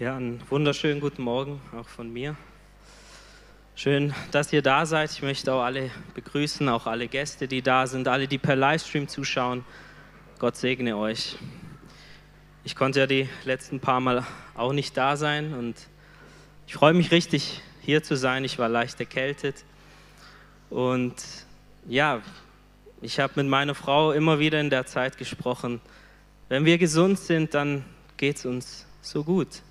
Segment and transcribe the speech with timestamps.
[0.00, 2.34] Ja, einen wunderschönen guten Morgen auch von mir.
[3.76, 5.12] Schön, dass ihr da seid.
[5.12, 9.06] Ich möchte auch alle begrüßen, auch alle Gäste, die da sind, alle, die per Livestream
[9.06, 9.64] zuschauen.
[10.40, 11.36] Gott segne euch.
[12.64, 14.26] Ich konnte ja die letzten paar Mal
[14.56, 15.76] auch nicht da sein und
[16.66, 18.42] ich freue mich richtig, hier zu sein.
[18.42, 19.64] Ich war leicht erkältet
[20.70, 21.14] und
[21.86, 22.20] ja,
[23.00, 25.80] ich habe mit meiner Frau immer wieder in der Zeit gesprochen.
[26.48, 27.84] Wenn wir gesund sind, dann
[28.16, 29.62] geht es uns so gut.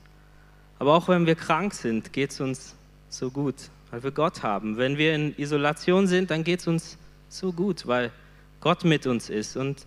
[0.79, 2.75] Aber auch wenn wir krank sind, geht es uns
[3.09, 3.55] so gut,
[3.91, 4.77] weil wir Gott haben.
[4.77, 6.97] Wenn wir in Isolation sind, dann geht es uns
[7.29, 8.11] so gut, weil
[8.59, 9.55] Gott mit uns ist.
[9.55, 9.85] Und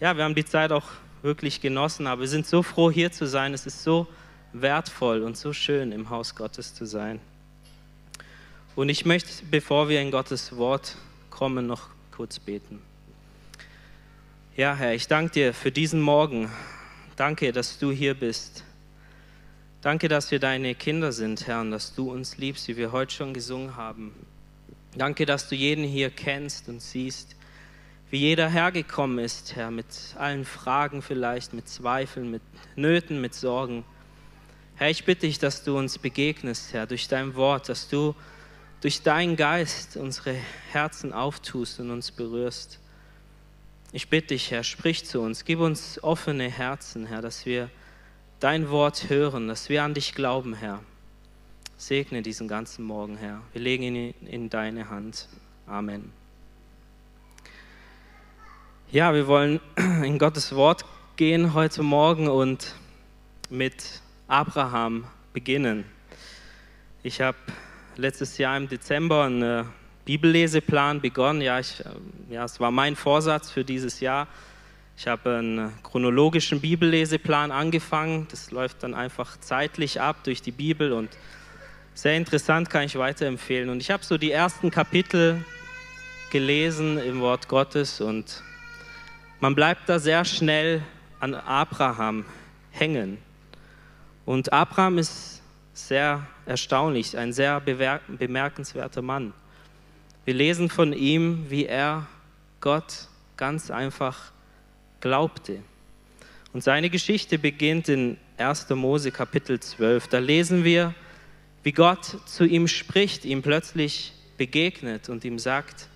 [0.00, 0.86] ja, wir haben die Zeit auch
[1.22, 3.54] wirklich genossen, aber wir sind so froh, hier zu sein.
[3.54, 4.06] Es ist so
[4.52, 7.20] wertvoll und so schön, im Haus Gottes zu sein.
[8.76, 10.96] Und ich möchte, bevor wir in Gottes Wort
[11.30, 12.80] kommen, noch kurz beten.
[14.56, 16.50] Ja, Herr, ich danke dir für diesen Morgen.
[17.16, 18.64] Danke, dass du hier bist.
[19.84, 23.12] Danke, dass wir deine Kinder sind, Herr, und dass du uns liebst, wie wir heute
[23.12, 24.14] schon gesungen haben.
[24.96, 27.36] Danke, dass du jeden hier kennst und siehst,
[28.08, 29.84] wie jeder hergekommen ist, Herr, mit
[30.16, 32.40] allen Fragen vielleicht, mit Zweifeln, mit
[32.76, 33.84] Nöten, mit Sorgen.
[34.76, 38.14] Herr, ich bitte dich, dass du uns begegnest, Herr, durch dein Wort, dass du
[38.80, 40.34] durch deinen Geist unsere
[40.72, 42.80] Herzen auftust und uns berührst.
[43.92, 47.68] Ich bitte dich, Herr, sprich zu uns, gib uns offene Herzen, Herr, dass wir
[48.44, 50.80] dein Wort hören, dass wir an dich glauben, Herr.
[51.78, 53.40] Segne diesen ganzen Morgen, Herr.
[53.54, 55.30] Wir legen ihn in deine Hand.
[55.66, 56.12] Amen.
[58.92, 59.60] Ja, wir wollen
[60.04, 60.84] in Gottes Wort
[61.16, 62.74] gehen heute Morgen und
[63.48, 65.86] mit Abraham beginnen.
[67.02, 67.38] Ich habe
[67.96, 69.70] letztes Jahr im Dezember einen
[70.04, 71.40] Bibelleseplan begonnen.
[71.40, 71.82] Ja, ich,
[72.28, 74.28] ja, es war mein Vorsatz für dieses Jahr,
[74.96, 78.28] ich habe einen chronologischen Bibelleseplan angefangen.
[78.30, 81.10] Das läuft dann einfach zeitlich ab durch die Bibel und
[81.94, 83.70] sehr interessant, kann ich weiterempfehlen.
[83.70, 85.44] Und ich habe so die ersten Kapitel
[86.30, 88.42] gelesen im Wort Gottes und
[89.40, 90.82] man bleibt da sehr schnell
[91.20, 92.24] an Abraham
[92.70, 93.18] hängen.
[94.24, 95.42] Und Abraham ist
[95.74, 99.32] sehr erstaunlich, ein sehr bemerkenswerter Mann.
[100.24, 102.06] Wir lesen von ihm, wie er
[102.60, 104.32] Gott ganz einfach
[105.04, 105.58] glaubte.
[106.54, 108.70] Und seine Geschichte beginnt in 1.
[108.70, 110.08] Mose Kapitel 12.
[110.08, 110.94] Da lesen wir,
[111.62, 115.88] wie Gott zu ihm spricht, ihm plötzlich begegnet und ihm sagt,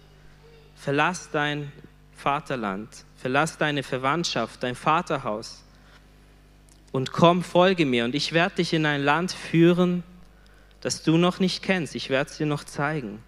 [0.76, 1.72] verlass dein
[2.16, 5.64] Vaterland, verlass deine Verwandtschaft, dein Vaterhaus
[6.92, 10.02] und komm, folge mir und ich werde dich in ein Land führen,
[10.82, 11.94] das du noch nicht kennst.
[11.94, 13.20] Ich werde es dir noch zeigen.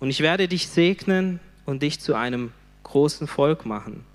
[0.00, 2.52] Und ich werde dich segnen und dich zu einem
[2.84, 4.06] großen Volk machen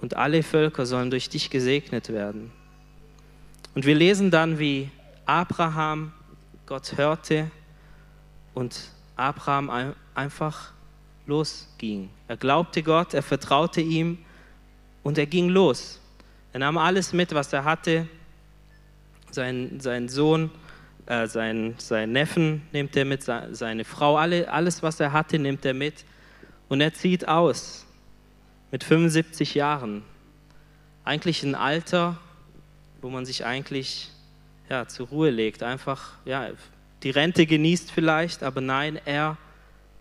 [0.00, 2.50] und alle Völker sollen durch dich gesegnet werden.
[3.74, 4.90] Und wir lesen dann, wie
[5.26, 6.12] Abraham
[6.66, 7.50] Gott hörte
[8.54, 10.72] und Abraham einfach
[11.26, 12.10] losging.
[12.28, 14.18] Er glaubte Gott, er vertraute ihm
[15.02, 16.00] und er ging los.
[16.52, 18.08] Er nahm alles mit, was er hatte.
[19.30, 20.50] Sein, sein Sohn,
[21.06, 25.64] äh, sein, sein Neffen nimmt er mit, seine Frau, alle, alles, was er hatte, nimmt
[25.64, 26.04] er mit.
[26.68, 27.86] Und er zieht aus
[28.70, 30.02] mit 75 Jahren.
[31.04, 32.18] Eigentlich ein Alter,
[33.00, 34.10] wo man sich eigentlich
[34.68, 36.50] ja, zur Ruhe legt, einfach ja,
[37.02, 39.36] die Rente genießt vielleicht, aber nein, er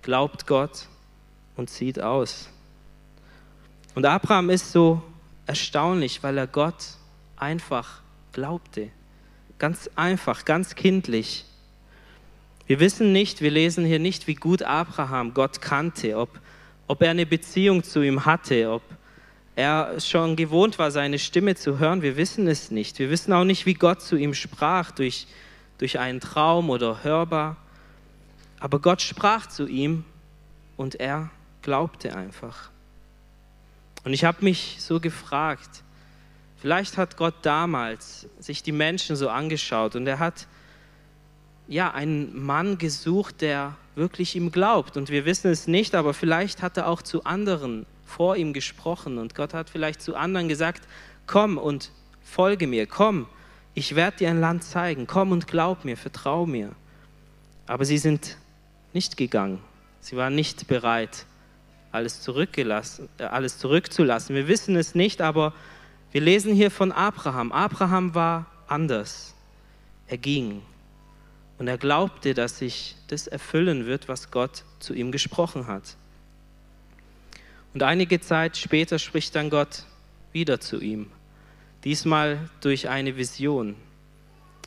[0.01, 0.87] glaubt Gott
[1.55, 2.49] und zieht aus.
[3.95, 5.01] Und Abraham ist so
[5.45, 6.83] erstaunlich, weil er Gott
[7.35, 8.01] einfach
[8.33, 8.89] glaubte.
[9.59, 11.45] Ganz einfach, ganz kindlich.
[12.67, 16.29] Wir wissen nicht, wir lesen hier nicht, wie gut Abraham Gott kannte, ob
[16.87, 18.81] ob er eine Beziehung zu ihm hatte, ob
[19.55, 22.01] er schon gewohnt war, seine Stimme zu hören.
[22.01, 22.99] Wir wissen es nicht.
[22.99, 25.27] Wir wissen auch nicht, wie Gott zu ihm sprach, durch,
[25.79, 27.57] durch einen Traum oder hörbar.
[28.59, 30.05] Aber Gott sprach zu ihm
[30.77, 31.29] und er
[31.61, 32.69] glaubte einfach.
[34.03, 35.83] Und ich habe mich so gefragt,
[36.61, 40.47] vielleicht hat Gott damals sich die Menschen so angeschaut und er hat
[41.67, 44.95] ja einen Mann gesucht, der wirklich ihm glaubt.
[44.95, 49.17] Und wir wissen es nicht, aber vielleicht hat er auch zu anderen vor ihm gesprochen
[49.17, 50.87] und Gott hat vielleicht zu anderen gesagt,
[51.25, 51.91] komm und
[52.23, 53.27] folge mir, komm,
[53.73, 56.71] ich werde dir ein Land zeigen, komm und glaub mir, vertrau mir.
[57.65, 58.37] Aber sie sind
[58.93, 59.59] nicht gegangen.
[59.99, 61.25] Sie waren nicht bereit,
[61.91, 64.35] alles, zurückgelassen, äh, alles zurückzulassen.
[64.35, 65.53] Wir wissen es nicht, aber
[66.11, 67.51] wir lesen hier von Abraham.
[67.51, 69.35] Abraham war anders.
[70.07, 70.61] Er ging.
[71.59, 75.95] Und er glaubte, dass sich das erfüllen wird, was Gott zu ihm gesprochen hat.
[77.73, 79.83] Und einige Zeit später spricht dann Gott
[80.33, 81.07] wieder zu ihm,
[81.83, 83.75] diesmal durch eine Vision.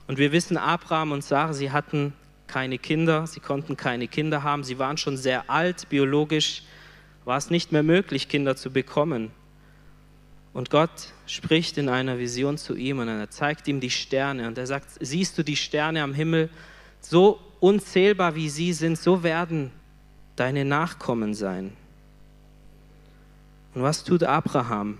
[0.06, 2.12] Und wir wissen, Abraham und Sarah, sie hatten
[2.48, 6.64] keine Kinder, sie konnten keine Kinder haben, sie waren schon sehr alt, biologisch
[7.24, 9.30] war es nicht mehr möglich, Kinder zu bekommen.
[10.52, 14.58] Und Gott spricht in einer Vision zu ihm und er zeigt ihm die Sterne und
[14.58, 16.48] er sagt, siehst du die Sterne am Himmel,
[17.00, 19.70] so unzählbar wie sie sind, so werden
[20.36, 21.72] deine Nachkommen sein.
[23.74, 24.98] Und was tut Abraham?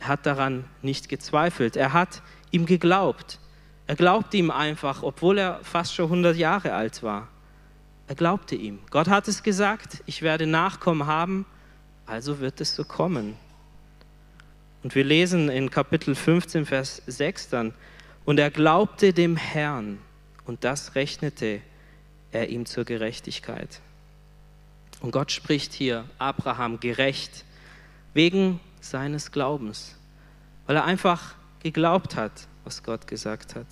[0.00, 3.38] Er hat daran nicht gezweifelt, er hat ihm geglaubt.
[3.86, 7.28] Er glaubte ihm einfach, obwohl er fast schon 100 Jahre alt war.
[8.06, 8.80] Er glaubte ihm.
[8.90, 11.46] Gott hat es gesagt, ich werde Nachkommen haben,
[12.06, 13.36] also wird es so kommen.
[14.82, 17.72] Und wir lesen in Kapitel 15, Vers 6 dann,
[18.24, 19.98] und er glaubte dem Herrn
[20.46, 21.60] und das rechnete
[22.32, 23.80] er ihm zur Gerechtigkeit.
[25.00, 27.44] Und Gott spricht hier Abraham gerecht
[28.12, 29.96] wegen seines Glaubens,
[30.66, 33.66] weil er einfach geglaubt hat, was Gott gesagt hat.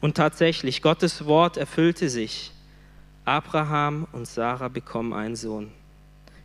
[0.00, 2.52] Und tatsächlich, Gottes Wort erfüllte sich.
[3.24, 5.70] Abraham und Sarah bekommen einen Sohn,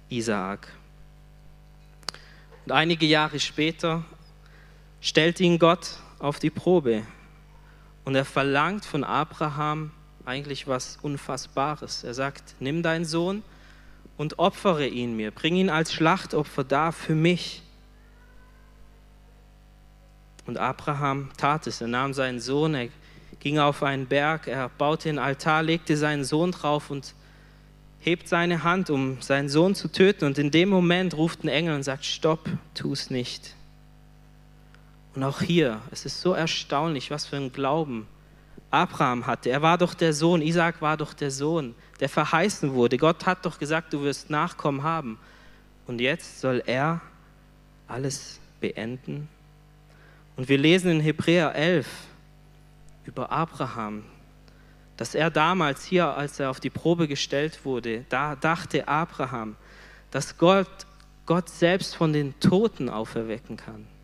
[0.10, 0.68] Isaak.
[2.65, 4.06] Und einige Jahre später
[5.01, 7.03] stellt ihn Gott auf die Probe
[8.07, 9.92] und er verlangt von Abraham
[10.24, 12.06] eigentlich was Unfassbares.
[12.06, 13.44] Er sagt, nimm deinen Sohn
[14.15, 17.63] und opfere ihn mir, bring ihn als Schlachtopfer da für mich.
[20.45, 21.81] Und Abraham tat es.
[21.81, 22.88] Er nahm seinen Sohn, er
[23.42, 27.13] ging auf einen Berg, er baute einen Altar, legte seinen Sohn drauf und
[28.00, 30.24] hebt seine Hand, um seinen Sohn zu töten.
[30.24, 33.53] Und in dem Moment ruft ein Engel und sagt, stopp, tu es nicht.
[35.18, 38.06] Und auch hier, es ist so erstaunlich, was für ein Glauben
[38.69, 39.50] Abraham hatte.
[39.50, 43.00] Er war doch der Sohn, Isaac war doch der Sohn, der verheißen wurde.
[43.00, 45.18] Gott hat doch gesagt, du wirst Nachkommen haben.
[45.88, 47.02] Und jetzt soll er
[47.88, 49.28] alles beenden
[50.36, 51.88] und wir lesen in Hebräer 11
[53.06, 54.04] über Abraham,
[54.98, 59.56] dass er damals hier, als er auf die Probe gestellt wurde, da dachte Abraham,
[60.12, 60.86] dass Gott,
[61.25, 63.97] Gott selbst von den Toten auferwecken kann.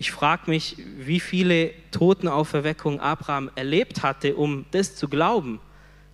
[0.00, 5.60] Ich frage mich, wie viele Totenauferweckungen Abraham erlebt hatte, um das zu glauben.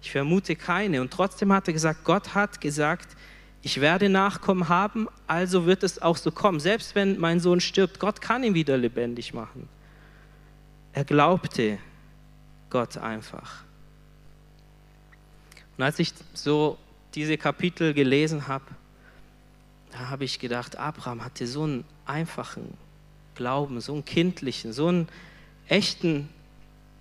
[0.03, 1.01] Ich vermute keine.
[1.01, 3.17] Und trotzdem hat er gesagt, Gott hat gesagt,
[3.63, 6.59] ich werde Nachkommen haben, also wird es auch so kommen.
[6.59, 9.69] Selbst wenn mein Sohn stirbt, Gott kann ihn wieder lebendig machen.
[10.93, 11.79] Er glaubte
[12.71, 13.63] Gott einfach.
[15.79, 16.77] Und als ich so
[17.15, 18.65] diese Kapitel gelesen habe,
[19.93, 22.77] da habe ich gedacht, Abraham hatte so einen einfachen
[23.37, 25.09] Glauben, so einen kindlichen, so einen
[25.69, 26.29] echten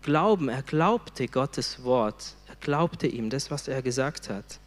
[0.04, 0.50] Glauben.
[0.50, 2.36] Er glaubte Gottes Wort.
[2.48, 4.60] Er glaubte ihm, das, was er gesagt hat.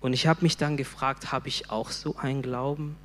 [0.00, 2.96] Und ich habe mich dann gefragt, habe ich auch so einen Glauben?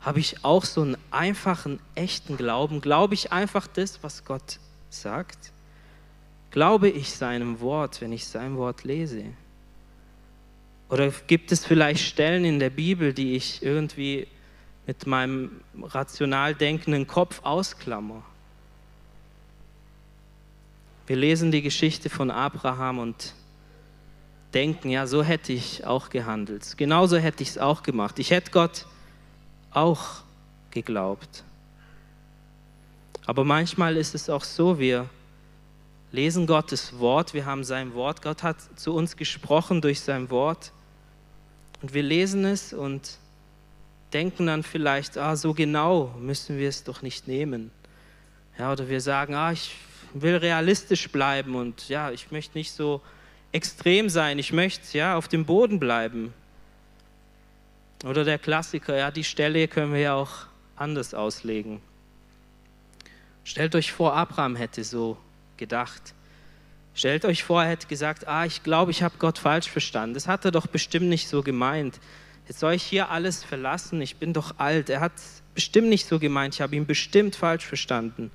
[0.00, 2.80] Habe ich auch so einen einfachen, echten Glauben?
[2.80, 5.52] Glaube ich einfach das, was Gott sagt?
[6.50, 9.24] Glaube ich seinem Wort, wenn ich sein Wort lese?
[10.88, 14.26] Oder gibt es vielleicht Stellen in der Bibel, die ich irgendwie
[14.86, 18.22] mit meinem rational denkenden Kopf ausklammer?
[21.06, 23.34] Wir lesen die Geschichte von Abraham und
[24.54, 26.76] denken, ja, so hätte ich auch gehandelt.
[26.76, 28.18] Genauso hätte ich es auch gemacht.
[28.18, 28.86] Ich hätte Gott
[29.72, 30.22] auch
[30.70, 31.44] geglaubt.
[33.26, 35.08] Aber manchmal ist es auch so, wir
[36.12, 40.72] lesen Gottes Wort, wir haben sein Wort, Gott hat zu uns gesprochen durch sein Wort
[41.82, 43.18] und wir lesen es und
[44.12, 47.70] denken dann vielleicht, ah, so genau müssen wir es doch nicht nehmen.
[48.58, 49.74] Ja, oder wir sagen, ah, ich
[50.12, 53.00] will realistisch bleiben und ja, ich möchte nicht so
[53.52, 56.34] extrem sein, ich möchte ja auf dem Boden bleiben.
[58.04, 61.80] Oder der Klassiker, ja, die Stelle können wir ja auch anders auslegen.
[63.44, 65.16] Stellt euch vor, Abraham hätte so
[65.56, 66.14] gedacht.
[66.94, 70.14] Stellt euch vor, er hätte gesagt, ah, ich glaube, ich habe Gott falsch verstanden.
[70.14, 72.00] Das hat er doch bestimmt nicht so gemeint.
[72.50, 74.90] Jetzt soll ich hier alles verlassen, ich bin doch alt.
[74.90, 75.12] Er hat
[75.54, 78.32] bestimmt nicht so gemeint, ich habe ihn bestimmt falsch verstanden.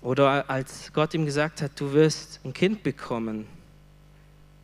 [0.00, 3.46] Oder als Gott ihm gesagt hat, du wirst ein Kind bekommen,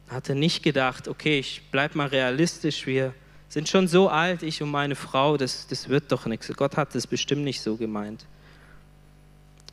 [0.08, 3.12] hat er nicht gedacht, okay, ich bleibe mal realistisch, wir
[3.50, 6.50] sind schon so alt, ich und meine Frau, das, das wird doch nichts.
[6.56, 8.24] Gott hat es bestimmt nicht so gemeint.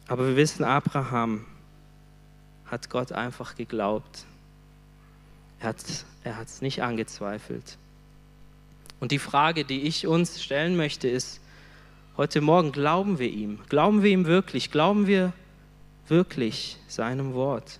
[0.09, 1.45] Aber wir wissen, Abraham
[2.65, 4.25] hat Gott einfach geglaubt.
[5.61, 5.69] Er
[6.35, 7.77] hat es nicht angezweifelt.
[9.05, 11.39] Und die Frage, die ich uns stellen möchte, ist,
[12.17, 13.59] heute Morgen glauben wir ihm?
[13.69, 14.71] Glauben wir ihm wirklich?
[14.71, 15.31] Glauben wir
[16.07, 17.79] wirklich seinem Wort.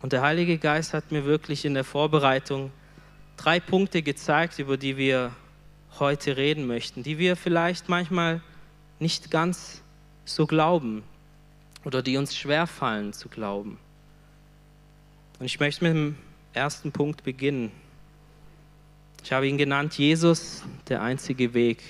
[0.00, 2.70] Und der Heilige Geist hat mir wirklich in der Vorbereitung
[3.36, 5.32] drei Punkte gezeigt, über die wir
[5.98, 8.40] heute reden möchten, die wir vielleicht manchmal
[9.00, 9.82] nicht ganz
[10.24, 11.02] so glauben
[11.84, 13.76] oder die uns schwerfallen zu glauben.
[15.40, 16.16] Und ich möchte mit dem
[16.54, 17.83] ersten Punkt beginnen.
[19.24, 21.82] Ich habe ihn genannt, Jesus, der einzige Weg.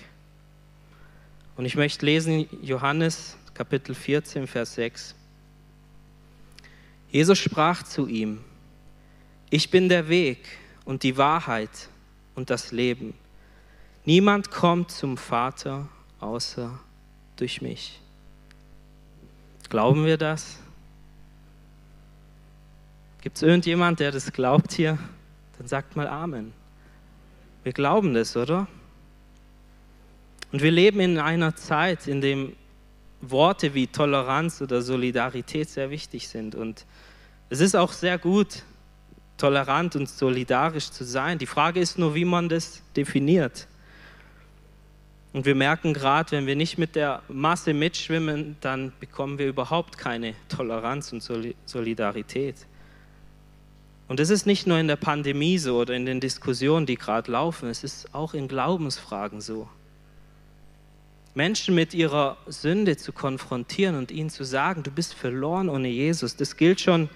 [1.57, 5.17] Und ich möchte lesen Johannes Kapitel 14, Vers 6.
[7.11, 8.38] Jesus sprach zu ihm,
[9.50, 10.47] ich bin der Weg
[10.85, 11.88] und die Wahrheit
[12.37, 13.14] und das Leben.
[14.05, 15.88] Niemand kommt zum Vater
[16.21, 16.79] außer
[17.35, 17.99] durch mich.
[19.69, 20.59] Glauben wir das?
[23.23, 24.97] Gibt es irgendjemand, der das glaubt hier?
[25.59, 26.53] Dann sagt mal Amen.
[27.64, 28.68] Wir glauben das, oder?
[30.52, 32.49] Und wir leben in einer Zeit, in der
[33.23, 36.54] Worte wie Toleranz oder Solidarität sehr wichtig sind.
[36.54, 36.85] Und
[37.49, 38.62] es ist auch sehr gut,
[39.38, 41.38] tolerant und solidarisch zu sein.
[41.38, 43.66] Die Frage ist nur, wie man das definiert.
[45.33, 49.99] Und wir merken gerade, wenn wir nicht mit der Masse mitschwimmen, dann bekommen wir überhaupt
[49.99, 51.23] keine Toleranz und
[51.64, 52.66] Solidarität.
[54.06, 57.32] Und es ist nicht nur in der Pandemie so oder in den Diskussionen, die gerade
[57.32, 59.68] laufen, es ist auch in Glaubensfragen so.
[61.34, 66.37] Menschen mit ihrer Sünde zu konfrontieren und ihnen zu sagen, du bist verloren ohne Jesus,
[66.37, 67.08] das gilt schon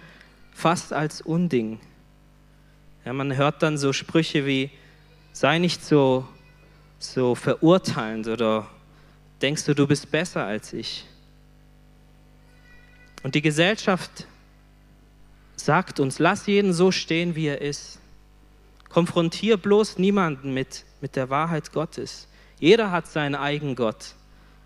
[0.52, 1.78] fast als Unding.
[3.04, 4.70] Ja, man hört dann so Sprüche wie,
[5.32, 6.26] sei nicht so,
[6.98, 8.68] so verurteilend oder
[9.40, 11.06] denkst du, du bist besser als ich.
[13.22, 14.26] Und die Gesellschaft
[15.60, 17.98] sagt uns, lass jeden so stehen, wie er ist.
[18.88, 22.26] Konfrontier bloß niemanden mit, mit der Wahrheit Gottes.
[22.58, 24.14] Jeder hat seinen eigenen Gott.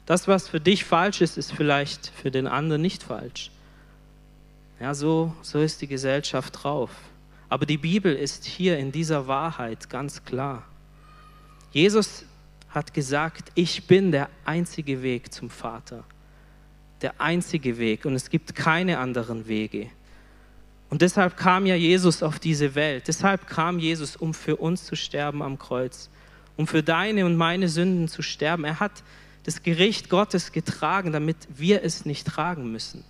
[0.06, 3.50] Das, was für dich falsch ist, ist vielleicht für den anderen nicht falsch.
[4.80, 6.90] Ja, so, so ist die Gesellschaft drauf.
[7.48, 10.64] Aber die Bibel ist hier in dieser Wahrheit ganz klar.
[11.70, 12.24] Jesus
[12.70, 16.04] hat gesagt, ich bin der einzige Weg zum Vater.
[17.02, 19.90] Der einzige Weg und es gibt keine anderen Wege.
[20.92, 23.08] Und deshalb kam ja Jesus auf diese Welt.
[23.08, 26.10] Deshalb kam Jesus, um für uns zu sterben am Kreuz,
[26.58, 28.64] um für deine und meine Sünden zu sterben.
[28.64, 29.02] Er hat
[29.44, 33.04] das Gericht Gottes getragen, damit wir es nicht tragen müssen.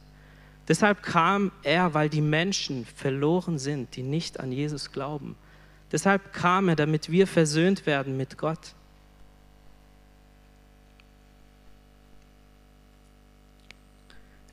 [0.69, 5.35] Deshalb kam er, weil die Menschen verloren sind, die nicht an Jesus glauben.
[5.91, 8.77] Deshalb kam er, damit wir versöhnt werden mit Gott.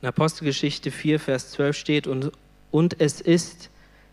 [0.02, 2.32] In Apostelgeschichte 4, Vers 12 steht, und
[2.70, 3.70] und es ist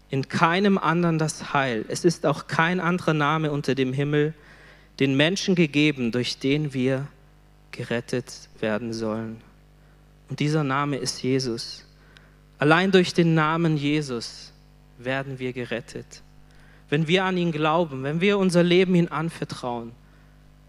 [0.10, 1.86] in keinem anderen das Heil.
[1.90, 4.34] Es ist auch kein anderer Name unter dem Himmel
[5.00, 7.08] den Menschen gegeben, durch den wir
[7.72, 9.42] gerettet werden sollen.
[10.30, 11.86] Und dieser Name ist Jesus.
[12.58, 14.52] Allein durch den Namen Jesus
[14.98, 16.24] werden wir gerettet.
[16.90, 19.92] Wenn wir an ihn glauben, wenn wir unser Leben ihm anvertrauen,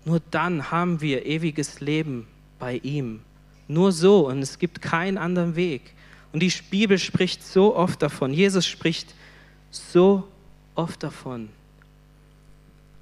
[0.05, 2.27] nur dann haben wir ewiges Leben
[2.59, 3.21] bei ihm.
[3.69, 5.95] Nur so und es gibt keinen anderen Weg.
[6.33, 8.33] Und die Bibel spricht so oft davon.
[8.33, 9.15] Jesus spricht
[9.71, 10.29] so
[10.75, 11.49] oft davon.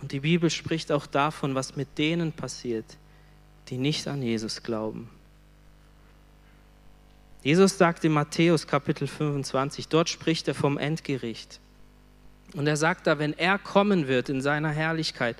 [0.00, 2.84] Und die Bibel spricht auch davon, was mit denen passiert,
[3.68, 5.08] die nicht an Jesus glauben.
[7.42, 11.60] Jesus sagt in Matthäus Kapitel 25, dort spricht er vom Endgericht.
[12.54, 15.36] Und er sagt da, wenn er kommen wird in seiner Herrlichkeit,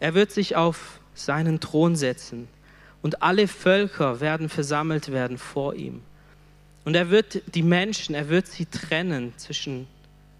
[0.00, 2.48] er wird sich auf seinen Thron setzen
[3.02, 6.02] und alle Völker werden versammelt werden vor ihm.
[6.84, 9.86] Und er wird die Menschen, er wird sie trennen zwischen,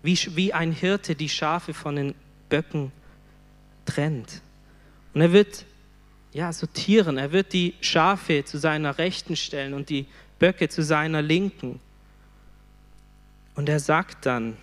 [0.02, 2.14] wie, wie ein Hirte die Schafe von den
[2.48, 2.90] Böcken
[3.84, 4.42] trennt.
[5.14, 5.64] Und er wird
[6.32, 10.06] ja, sortieren, er wird die Schafe zu seiner Rechten stellen und die
[10.38, 11.78] Böcke zu seiner Linken.
[13.54, 14.56] Und er sagt dann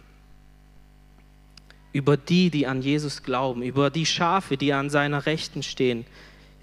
[1.92, 6.06] über die, die an Jesus glauben, über die Schafe, die an seiner Rechten stehen,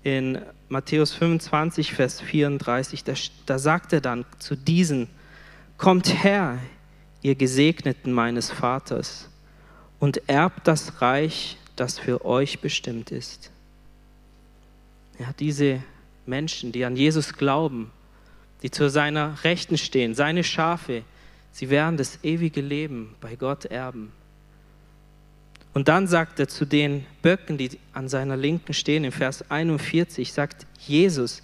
[0.07, 5.09] in Matthäus 25, Vers 34, da, da sagt er dann zu diesen,
[5.79, 6.61] kommt her,
[7.23, 9.29] ihr Gesegneten meines Vaters,
[9.99, 13.51] und erbt das Reich, das für euch bestimmt ist.
[15.19, 15.83] Ja, diese
[16.25, 17.91] Menschen, die an Jesus glauben,
[18.63, 21.03] die zu seiner Rechten stehen, seine Schafe,
[21.51, 24.13] sie werden das ewige Leben bei Gott erben.
[25.77, 30.33] Und dann sagt er zu den Böcken, die an seiner Linken stehen, im Vers 41,
[30.33, 31.43] sagt Jesus,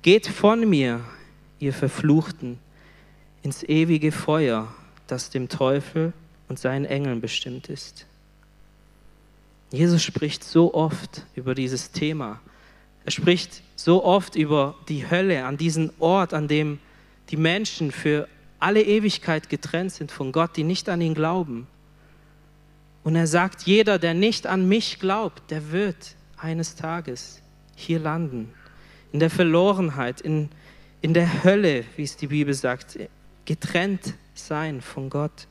[0.00, 1.02] geht von mir,
[1.58, 2.58] ihr Verfluchten,
[3.42, 4.74] ins ewige Feuer,
[5.06, 6.14] das dem Teufel
[6.48, 8.06] und seinen Engeln bestimmt ist.
[9.70, 12.40] Jesus spricht so oft über dieses Thema.
[13.04, 16.78] Er spricht so oft über die Hölle, an diesen Ort, an dem
[17.28, 21.66] die Menschen für alle Ewigkeit getrennt sind von Gott, die nicht an ihn glauben.
[23.04, 27.40] Und er sagt, jeder, der nicht an mich glaubt, der wird eines Tages
[27.76, 28.52] hier landen,
[29.12, 30.48] in der Verlorenheit, in,
[31.02, 32.98] in der Hölle, wie es die Bibel sagt,
[33.44, 35.46] getrennt sein von Gott.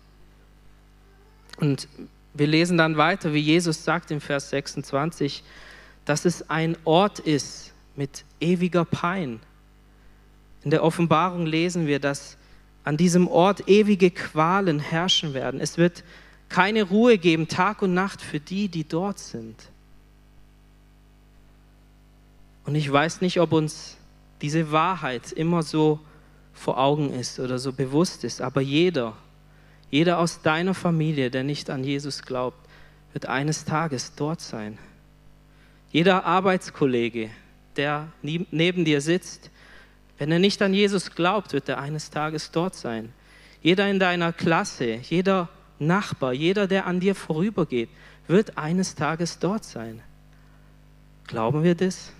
[1.58, 1.88] Und
[2.34, 5.44] wir lesen dann weiter, wie Jesus sagt im Vers 26,
[6.06, 9.40] dass es ein Ort ist mit ewiger Pein.
[10.64, 12.38] In der Offenbarung lesen wir, dass
[12.84, 15.60] an diesem Ort ewige Qualen herrschen werden.
[15.60, 16.04] Es wird
[16.50, 19.56] keine Ruhe geben, Tag und Nacht für die, die dort sind.
[22.66, 23.98] Und ich weiß nicht, ob uns
[24.42, 26.00] diese Wahrheit immer so
[26.54, 29.16] vor Augen ist oder so bewusst ist, aber jeder,
[29.90, 32.58] jeder aus deiner Familie, der nicht an Jesus glaubt,
[33.14, 34.78] wird eines Tages dort sein.
[35.92, 37.30] Jeder Arbeitskollege,
[37.76, 39.50] der neben dir sitzt,
[40.18, 43.14] wenn er nicht an Jesus glaubt, wird er eines Tages dort sein.
[43.62, 45.50] Jeder in deiner Klasse, jeder
[45.88, 47.90] Nachbar, jeder, der an dir vorübergeht,
[48.28, 50.02] wird eines Tages dort sein.
[51.28, 52.12] Glauben wir das?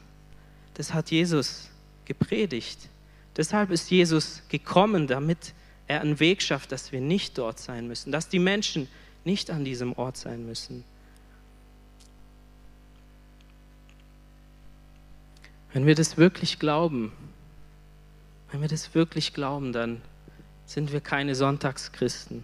[0.74, 1.70] Das hat Jesus
[2.06, 2.90] gepredigt.
[3.38, 5.54] Deshalb ist Jesus gekommen, damit
[5.88, 8.88] er einen Weg schafft, dass wir nicht dort sein müssen, dass die Menschen
[9.26, 10.84] nicht an diesem Ort sein müssen.
[15.72, 17.12] Wenn wir das wirklich glauben,
[18.52, 20.02] wenn wir das wirklich glauben, dann
[20.66, 22.44] sind wir keine Sonntagschristen.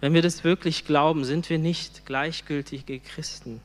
[0.00, 3.60] Wenn wir das wirklich glauben, sind wir nicht gleichgültige Christen.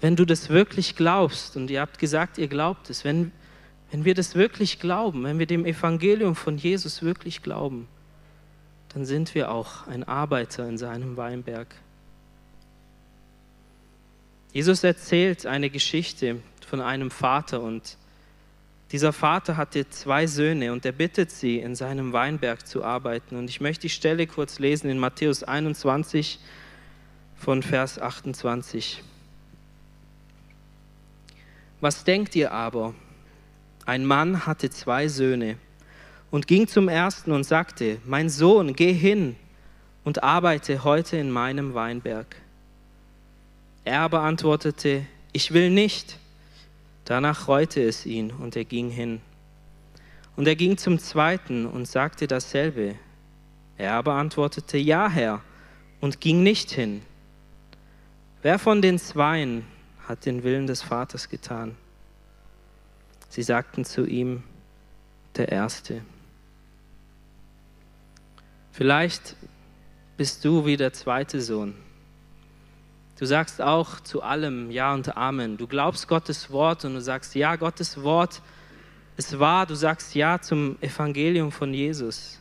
[0.00, 3.32] Wenn du das wirklich glaubst, und ihr habt gesagt, ihr glaubt es, wenn,
[3.90, 7.88] wenn wir das wirklich glauben, wenn wir dem Evangelium von Jesus wirklich glauben,
[8.92, 11.74] dann sind wir auch ein Arbeiter in seinem Weinberg.
[14.52, 17.96] Jesus erzählt eine Geschichte von einem Vater und
[18.94, 23.34] dieser Vater hatte zwei Söhne und er bittet sie, in seinem Weinberg zu arbeiten.
[23.34, 26.38] Und ich möchte die Stelle kurz lesen in Matthäus 21
[27.34, 29.02] von Vers 28.
[31.80, 32.94] Was denkt ihr aber?
[33.84, 35.58] Ein Mann hatte zwei Söhne
[36.30, 39.34] und ging zum ersten und sagte, mein Sohn, geh hin
[40.04, 42.36] und arbeite heute in meinem Weinberg.
[43.84, 46.16] Er aber antwortete, ich will nicht.
[47.04, 49.20] Danach reute es ihn und er ging hin.
[50.36, 52.96] Und er ging zum zweiten und sagte dasselbe.
[53.76, 55.42] Er aber antwortete, ja, Herr,
[56.00, 57.02] und ging nicht hin.
[58.42, 59.64] Wer von den Zweien
[60.06, 61.76] hat den Willen des Vaters getan?
[63.28, 64.42] Sie sagten zu ihm,
[65.36, 66.02] der Erste.
[68.72, 69.36] Vielleicht
[70.16, 71.74] bist du wie der zweite Sohn.
[73.18, 75.56] Du sagst auch zu allem Ja und Amen.
[75.56, 78.42] Du glaubst Gottes Wort und du sagst, ja, Gottes Wort
[79.16, 79.66] ist wahr.
[79.66, 82.40] Du sagst Ja zum Evangelium von Jesus.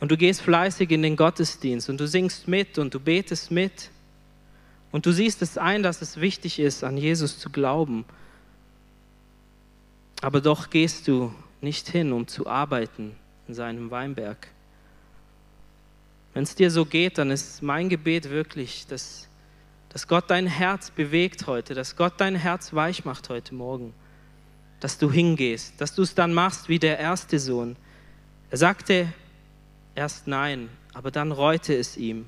[0.00, 3.90] Und du gehst fleißig in den Gottesdienst und du singst mit und du betest mit.
[4.90, 8.04] Und du siehst es ein, dass es wichtig ist, an Jesus zu glauben.
[10.22, 13.14] Aber doch gehst du nicht hin, um zu arbeiten
[13.46, 14.48] in seinem Weinberg.
[16.32, 19.28] Wenn es dir so geht, dann ist mein Gebet wirklich, dass,
[19.88, 23.92] dass Gott dein Herz bewegt heute, dass Gott dein Herz weich macht heute Morgen,
[24.78, 27.76] dass du hingehst, dass du es dann machst wie der erste Sohn.
[28.50, 29.12] Er sagte
[29.94, 32.26] erst nein, aber dann reute es ihm.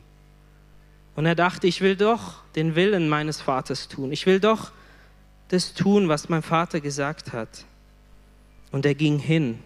[1.15, 4.13] Und er dachte, ich will doch den Willen meines Vaters tun.
[4.13, 4.73] Ich will doch
[5.49, 7.67] das tun, was mein Vater gesagt hat.
[8.71, 9.59] Und er ging hin.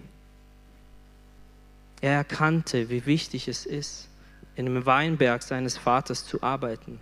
[2.01, 4.09] Er erkannte, wie wichtig es ist,
[4.57, 6.99] in dem Weinberg seines Vaters zu arbeiten.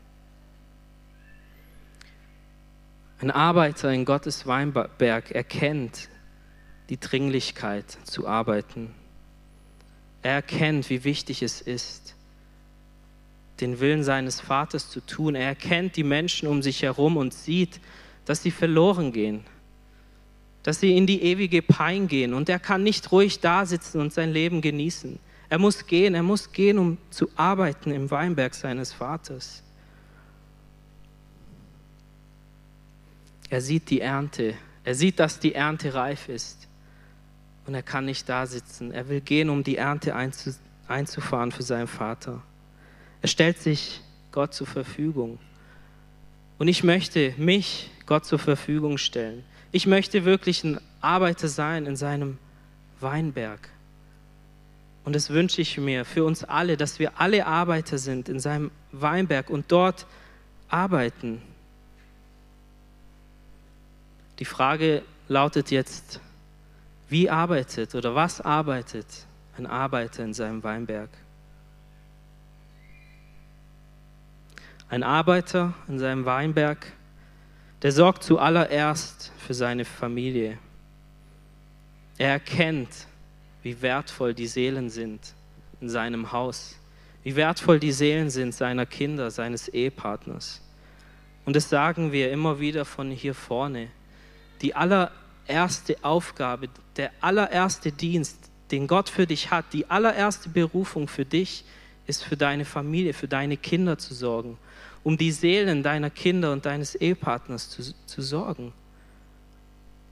[3.20, 6.08] Ein Arbeiter in Gottes Weinberg erkennt
[6.90, 8.92] die Dringlichkeit zu arbeiten.
[10.22, 12.16] Er erkennt, wie wichtig es ist,
[13.60, 15.34] den Willen seines Vaters zu tun.
[15.34, 17.80] Er erkennt die Menschen um sich herum und sieht,
[18.24, 19.44] dass sie verloren gehen,
[20.62, 22.34] dass sie in die ewige Pein gehen.
[22.34, 25.18] Und er kann nicht ruhig da sitzen und sein Leben genießen.
[25.54, 29.62] Er muss gehen, er muss gehen, um zu arbeiten im Weinberg seines Vaters.
[33.48, 36.66] Er sieht die Ernte, er sieht, dass die Ernte reif ist
[37.66, 38.90] und er kann nicht da sitzen.
[38.90, 40.16] Er will gehen, um die Ernte
[40.88, 42.42] einzufahren für seinen Vater.
[43.22, 44.00] Er stellt sich
[44.32, 45.38] Gott zur Verfügung.
[46.58, 49.44] Und ich möchte mich Gott zur Verfügung stellen.
[49.70, 52.38] Ich möchte wirklich ein Arbeiter sein in seinem
[52.98, 53.70] Weinberg.
[55.04, 58.70] Und das wünsche ich mir für uns alle, dass wir alle Arbeiter sind in seinem
[58.90, 60.06] Weinberg und dort
[60.68, 61.42] arbeiten.
[64.38, 66.20] Die Frage lautet jetzt,
[67.08, 69.06] wie arbeitet oder was arbeitet
[69.56, 71.10] ein Arbeiter in seinem Weinberg?
[74.88, 76.86] Ein Arbeiter in seinem Weinberg,
[77.82, 80.58] der sorgt zuallererst für seine Familie.
[82.16, 83.06] Er erkennt,
[83.64, 85.34] wie wertvoll die Seelen sind
[85.80, 86.76] in seinem Haus,
[87.24, 90.60] wie wertvoll die Seelen sind seiner Kinder, seines Ehepartners.
[91.46, 93.88] Und das sagen wir immer wieder von hier vorne.
[94.60, 101.24] Die allererste Aufgabe, der allererste Dienst, den Gott für dich hat, die allererste Berufung für
[101.24, 101.64] dich,
[102.06, 104.58] ist für deine Familie, für deine Kinder zu sorgen,
[105.02, 108.74] um die Seelen deiner Kinder und deines Ehepartners zu, zu sorgen.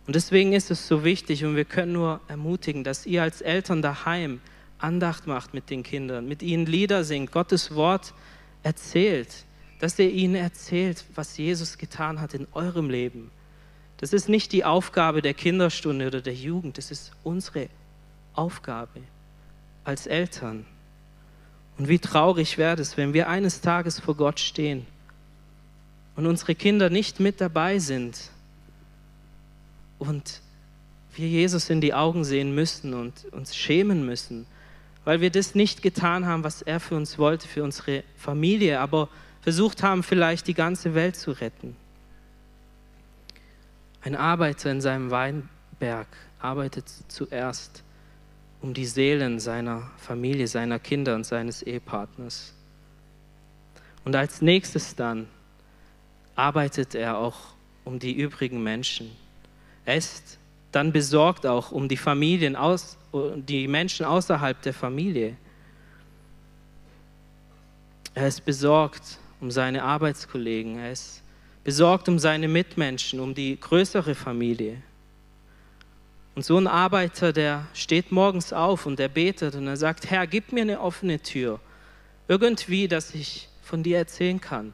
[0.06, 3.82] Und deswegen ist es so wichtig und wir können nur ermutigen, dass ihr als Eltern
[3.82, 4.40] daheim
[4.78, 8.12] Andacht macht mit den Kindern, mit ihnen Lieder singt, Gottes Wort
[8.64, 9.44] erzählt,
[9.78, 13.30] dass ihr ihnen erzählt, was Jesus getan hat in eurem Leben.
[13.98, 17.68] Das ist nicht die Aufgabe der Kinderstunde oder der Jugend, das ist unsere
[18.34, 19.00] Aufgabe
[19.84, 20.66] als Eltern.
[21.78, 24.84] Und wie traurig wäre es, wenn wir eines Tages vor Gott stehen
[26.16, 28.30] und unsere Kinder nicht mit dabei sind
[30.02, 30.40] und
[31.14, 34.46] wir Jesus in die Augen sehen müssen und uns schämen müssen,
[35.04, 39.08] weil wir das nicht getan haben, was er für uns wollte, für unsere Familie, aber
[39.40, 41.76] versucht haben, vielleicht die ganze Welt zu retten.
[44.00, 46.08] Ein Arbeiter in seinem Weinberg
[46.40, 47.82] arbeitet zuerst
[48.60, 52.54] um die Seelen seiner Familie, seiner Kinder und seines Ehepartners.
[54.04, 55.28] Und als nächstes dann
[56.34, 59.10] arbeitet er auch um die übrigen Menschen.
[59.84, 60.38] Er ist
[60.72, 62.96] dann besorgt auch um die Familien, aus,
[63.36, 65.36] die Menschen außerhalb der Familie.
[68.14, 70.78] Er ist besorgt um seine Arbeitskollegen.
[70.78, 71.22] Er ist
[71.62, 74.78] besorgt um seine Mitmenschen, um die größere Familie.
[76.34, 80.26] Und so ein Arbeiter, der steht morgens auf und der betet und er sagt, Herr,
[80.26, 81.60] gib mir eine offene Tür.
[82.26, 84.72] Irgendwie, dass ich von dir erzählen kann.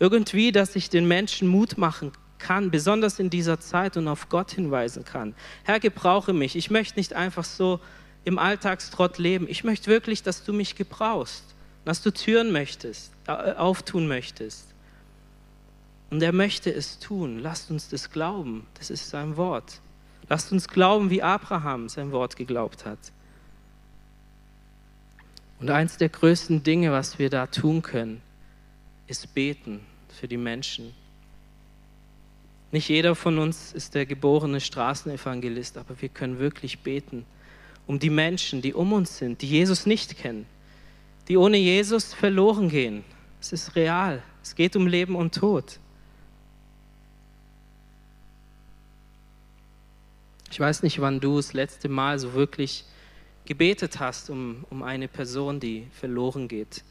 [0.00, 4.52] Irgendwie, dass ich den Menschen Mut machen kann, besonders in dieser Zeit und auf Gott
[4.52, 5.34] hinweisen kann.
[5.64, 6.56] Herr, gebrauche mich.
[6.56, 7.80] Ich möchte nicht einfach so
[8.24, 9.46] im Alltagstrott leben.
[9.48, 11.44] Ich möchte wirklich, dass du mich gebrauchst,
[11.84, 14.66] dass du Türen möchtest, äh, auftun möchtest.
[16.10, 17.38] Und er möchte es tun.
[17.38, 18.66] Lasst uns das glauben.
[18.74, 19.80] Das ist sein Wort.
[20.28, 22.98] Lasst uns glauben, wie Abraham sein Wort geglaubt hat.
[25.60, 28.20] Und eins der größten Dinge, was wir da tun können,
[29.06, 30.94] ist beten für die Menschen.
[32.76, 37.24] Nicht jeder von uns ist der geborene Straßenevangelist, aber wir können wirklich beten
[37.86, 40.44] um die Menschen, die um uns sind, die Jesus nicht kennen,
[41.26, 43.02] die ohne Jesus verloren gehen.
[43.40, 44.22] Es ist real.
[44.42, 45.78] Es geht um Leben und Tod.
[50.50, 52.84] Ich weiß nicht, wann du das letzte Mal so wirklich
[53.46, 56.84] gebetet hast um, um eine Person, die verloren geht.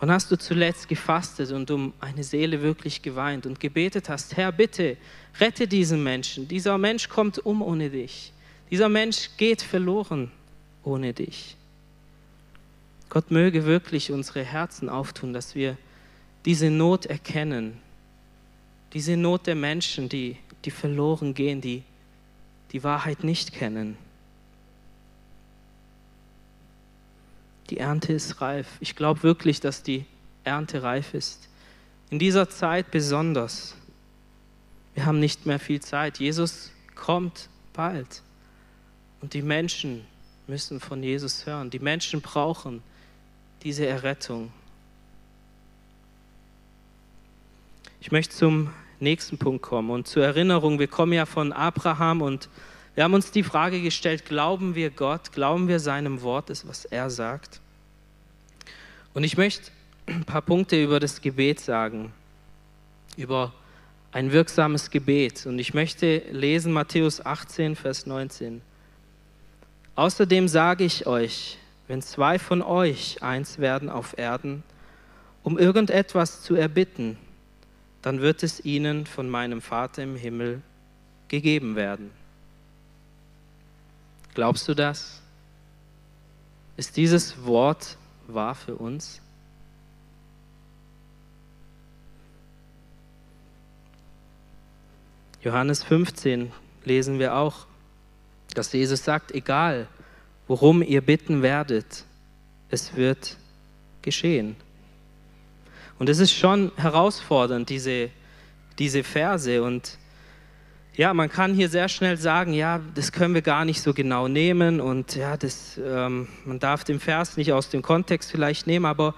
[0.00, 4.52] Wann hast du zuletzt gefastet und um eine Seele wirklich geweint und gebetet hast, Herr,
[4.52, 4.96] bitte
[5.40, 6.46] rette diesen Menschen.
[6.46, 8.32] Dieser Mensch kommt um ohne dich.
[8.70, 10.30] Dieser Mensch geht verloren
[10.84, 11.56] ohne dich.
[13.08, 15.76] Gott möge wirklich unsere Herzen auftun, dass wir
[16.44, 17.78] diese Not erkennen.
[18.92, 21.82] Diese Not der Menschen, die, die verloren gehen, die
[22.72, 23.96] die Wahrheit nicht kennen.
[27.70, 28.66] Die Ernte ist reif.
[28.80, 30.04] Ich glaube wirklich, dass die
[30.44, 31.48] Ernte reif ist.
[32.10, 33.74] In dieser Zeit besonders.
[34.94, 36.18] Wir haben nicht mehr viel Zeit.
[36.18, 38.22] Jesus kommt bald.
[39.20, 40.04] Und die Menschen
[40.46, 41.70] müssen von Jesus hören.
[41.70, 42.82] Die Menschen brauchen
[43.62, 44.50] diese Errettung.
[48.00, 49.90] Ich möchte zum nächsten Punkt kommen.
[49.90, 52.48] Und zur Erinnerung, wir kommen ja von Abraham und
[52.98, 56.84] wir haben uns die Frage gestellt, glauben wir Gott, glauben wir seinem Wort, das, was
[56.84, 57.60] er sagt?
[59.14, 59.70] Und ich möchte
[60.08, 62.12] ein paar Punkte über das Gebet sagen,
[63.16, 63.54] über
[64.10, 65.46] ein wirksames Gebet.
[65.46, 68.62] Und ich möchte lesen Matthäus 18, Vers 19.
[69.94, 71.56] Außerdem sage ich euch,
[71.86, 74.64] wenn zwei von euch eins werden auf Erden,
[75.44, 77.16] um irgendetwas zu erbitten,
[78.02, 80.62] dann wird es ihnen von meinem Vater im Himmel
[81.28, 82.17] gegeben werden.
[84.38, 85.20] Glaubst du das?
[86.76, 87.96] Ist dieses Wort
[88.28, 89.20] wahr für uns?
[95.42, 96.52] Johannes 15
[96.84, 97.66] lesen wir auch,
[98.54, 99.88] dass Jesus sagt, egal
[100.46, 102.04] worum ihr bitten werdet,
[102.70, 103.36] es wird
[104.02, 104.54] geschehen.
[105.98, 108.08] Und es ist schon herausfordernd, diese,
[108.78, 109.60] diese Verse.
[109.64, 109.98] Und
[110.98, 114.28] ja, man kann hier sehr schnell sagen, ja, das können wir gar nicht so genau
[114.28, 118.84] nehmen und ja, das, ähm, man darf den Vers nicht aus dem Kontext vielleicht nehmen,
[118.84, 119.14] aber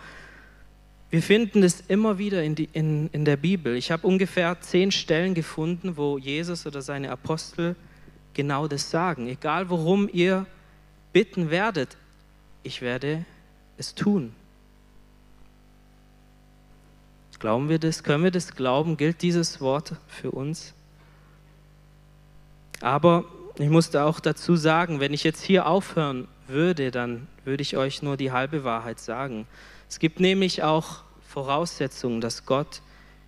[1.10, 3.74] Wir finden es immer wieder in, die, in, in der Bibel.
[3.74, 7.74] Ich habe ungefähr zehn Stellen gefunden, wo Jesus oder seine Apostel
[8.32, 9.26] genau das sagen.
[9.26, 10.46] Egal worum ihr
[11.12, 11.96] bitten werdet,
[12.62, 13.24] ich werde
[13.76, 14.32] es tun.
[17.40, 18.04] Glauben wir das?
[18.04, 18.96] Können wir das glauben?
[18.98, 20.74] Gilt dieses Wort für uns?
[22.80, 23.24] Aber
[23.58, 28.02] ich musste auch dazu sagen, wenn ich jetzt hier aufhören würde, dann würde ich euch
[28.02, 29.46] nur die halbe Wahrheit sagen.
[29.88, 32.82] Es gibt nämlich auch Voraussetzungen, dass Gott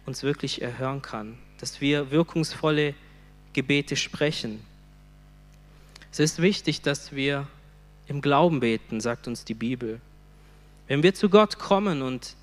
[0.06, 2.94] uns wirklich erhören kann, dass wir wirkungsvolle
[3.52, 4.64] Gebete sprechen.
[6.10, 7.46] Es ist wichtig, dass wir
[8.06, 10.00] im Glauben beten, sagt uns die Bibel.
[10.88, 12.36] Wenn wir zu Gott kommen und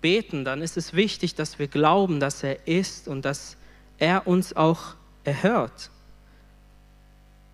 [0.00, 3.56] beten, dann ist es wichtig, dass wir glauben, dass er ist und dass
[3.98, 5.90] er uns auch erhört.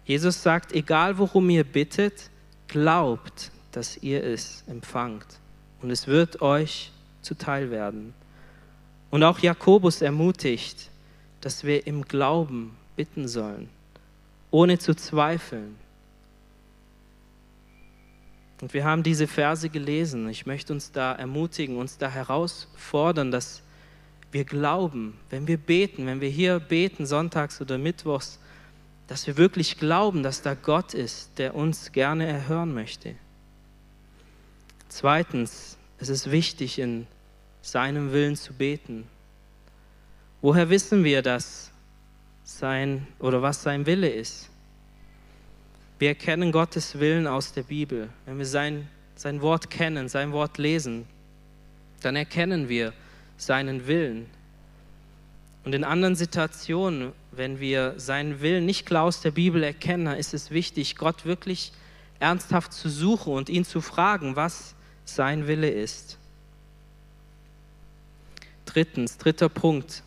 [0.07, 2.31] Jesus sagt, egal worum ihr bittet,
[2.69, 5.27] glaubt, dass ihr es empfangt
[5.83, 6.92] und es wird euch
[7.23, 8.14] zuteil werden.
[9.11, 10.90] Und auch Jakobus ermutigt,
[11.40, 13.69] dass wir im Glauben bitten sollen,
[14.51, 15.77] ohne zu zweifeln.
[18.61, 20.29] Und wir haben diese Verse gelesen.
[20.29, 23.62] Ich möchte uns da ermutigen, uns da herausfordern, dass
[24.33, 28.38] wir glauben, wenn wir beten, wenn wir hier beten, sonntags oder mittwochs,
[29.07, 33.14] dass wir wirklich glauben, dass da Gott ist, der uns gerne erhören möchte.
[34.88, 37.07] Zweitens, es ist wichtig, in
[37.62, 39.07] seinem Willen zu beten.
[40.40, 41.71] Woher wissen wir das
[42.45, 44.49] sein oder was sein Wille ist?
[45.99, 48.11] Wir erkennen Gottes Willen aus der Bibel.
[48.27, 51.07] Wenn wir sein, sein Wort kennen, sein Wort lesen,
[52.03, 52.92] dann erkennen wir
[53.38, 54.27] seinen Willen.
[55.64, 60.35] Und in anderen Situationen, wenn wir seinen Willen nicht klar aus der Bibel erkennen, ist
[60.35, 61.72] es wichtig, Gott wirklich
[62.18, 66.18] ernsthaft zu suchen und ihn zu fragen, was sein Wille ist.
[68.64, 70.03] Drittens, dritter Punkt.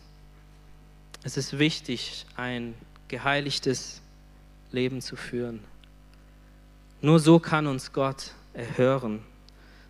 [1.22, 2.74] Es ist wichtig, ein
[3.08, 4.00] geheiligtes
[4.72, 5.60] Leben zu führen.
[7.00, 9.20] Nur so kann uns Gott erhören.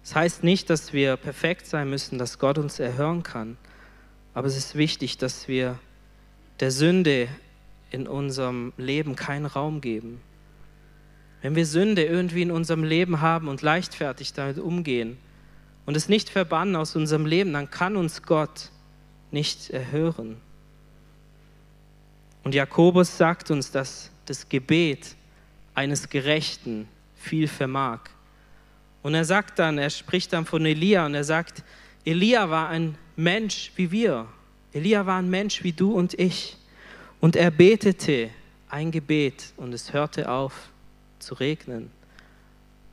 [0.02, 3.56] Das heißt nicht, dass wir perfekt sein müssen, dass Gott uns erhören kann.
[4.32, 5.78] Aber es ist wichtig, dass wir
[6.60, 7.28] der Sünde
[7.90, 10.20] in unserem Leben keinen Raum geben.
[11.42, 15.16] Wenn wir Sünde irgendwie in unserem Leben haben und leichtfertig damit umgehen
[15.86, 18.70] und es nicht verbannen aus unserem Leben, dann kann uns Gott
[19.30, 20.36] nicht erhören.
[22.44, 25.14] Und Jakobus sagt uns, dass das Gebet
[25.74, 28.00] eines Gerechten viel vermag.
[29.02, 31.62] Und er sagt dann, er spricht dann von Elia und er sagt,
[32.04, 34.26] Elia war ein Mensch wie wir.
[34.72, 36.56] Elia war ein Mensch wie du und ich.
[37.20, 38.30] Und er betete
[38.68, 40.70] ein Gebet und es hörte auf
[41.18, 41.90] zu regnen.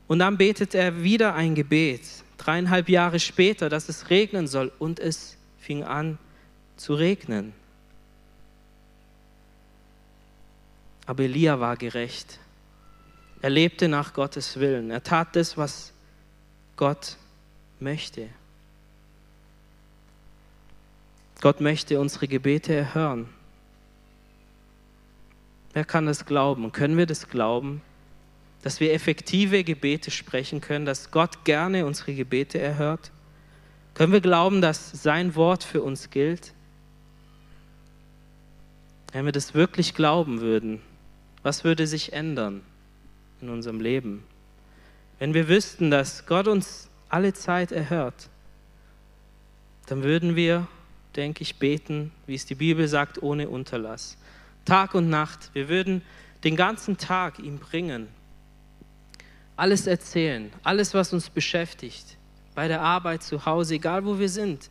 [0.06, 2.02] Und dann betet er wieder ein Gebet,
[2.36, 4.72] dreieinhalb Jahre später, dass es regnen soll.
[4.78, 6.18] Und es fing an
[6.76, 7.52] zu regnen.
[11.06, 12.38] Aber Elia war gerecht.
[13.40, 14.90] Er lebte nach Gottes Willen.
[14.90, 15.92] Er tat das, was
[16.76, 17.16] Gott
[17.80, 18.28] möchte.
[21.40, 23.28] Gott möchte unsere Gebete erhören.
[25.72, 26.72] Wer kann das glauben?
[26.72, 27.82] Können wir das glauben,
[28.62, 33.12] dass wir effektive Gebete sprechen können, dass Gott gerne unsere Gebete erhört?
[33.94, 36.52] Können wir glauben, dass sein Wort für uns gilt?
[39.12, 40.80] Wenn wir das wirklich glauben würden,
[41.42, 42.62] was würde sich ändern?
[43.40, 44.24] in unserem Leben.
[45.18, 48.28] Wenn wir wüssten, dass Gott uns alle Zeit erhört,
[49.86, 50.66] dann würden wir,
[51.18, 54.16] denke ich, beten, wie es die Bibel sagt, ohne Unterlass.
[54.64, 55.50] Tag und Nacht.
[55.52, 56.00] Wir würden
[56.44, 58.06] den ganzen Tag ihm bringen.
[59.56, 62.16] Alles erzählen, alles, was uns beschäftigt,
[62.54, 64.70] bei der Arbeit, zu Hause, egal wo wir sind,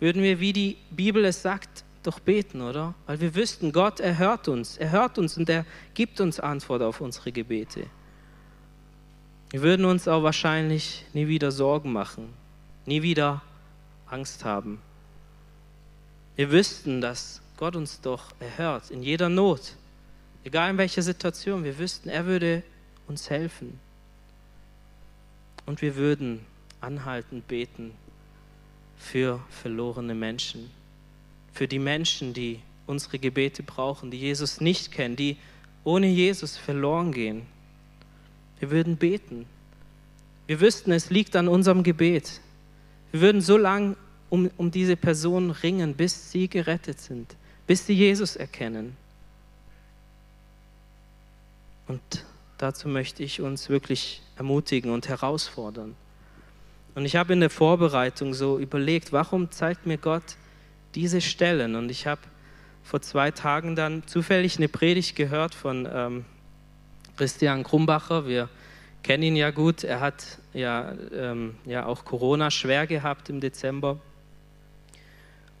[0.00, 2.94] würden wir, wie die Bibel es sagt, doch beten, oder?
[3.06, 7.02] Weil wir wüssten, Gott erhört uns, er hört uns und er gibt uns Antwort auf
[7.02, 7.86] unsere Gebete.
[9.50, 12.32] Wir würden uns auch wahrscheinlich nie wieder Sorgen machen,
[12.86, 13.42] nie wieder
[14.06, 14.80] Angst haben.
[16.36, 19.76] Wir wüssten, dass Gott uns doch erhört in jeder Not,
[20.44, 21.64] egal in welcher Situation.
[21.64, 22.62] Wir wüssten, er würde
[23.06, 23.78] uns helfen.
[25.66, 26.44] Und wir würden
[26.80, 27.92] anhaltend beten
[28.98, 30.70] für verlorene Menschen
[31.54, 35.36] für die Menschen, die unsere Gebete brauchen, die Jesus nicht kennen, die
[35.84, 37.42] ohne Jesus verloren gehen.
[38.58, 39.46] Wir würden beten.
[40.46, 42.40] Wir wüssten, es liegt an unserem Gebet.
[43.12, 43.96] Wir würden so lange
[44.34, 47.36] um, um diese Person ringen, bis sie gerettet sind,
[47.68, 48.96] bis sie Jesus erkennen.
[51.86, 52.00] Und
[52.58, 55.94] dazu möchte ich uns wirklich ermutigen und herausfordern.
[56.96, 60.36] Und ich habe in der Vorbereitung so überlegt, warum zeigt mir Gott
[60.96, 61.76] diese Stellen?
[61.76, 62.20] Und ich habe
[62.82, 66.24] vor zwei Tagen dann zufällig eine Predigt gehört von ähm,
[67.16, 68.26] Christian Krumbacher.
[68.26, 68.48] Wir
[69.04, 69.84] kennen ihn ja gut.
[69.84, 74.00] Er hat ja, ähm, ja auch Corona schwer gehabt im Dezember.